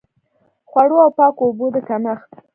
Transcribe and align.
خوړو 0.69 0.97
او 1.05 1.09
پاکو 1.17 1.41
اوبو 1.47 1.67
د 1.75 1.77
کمښت. 1.87 2.31